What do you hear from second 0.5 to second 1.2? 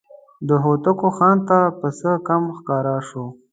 هوتکو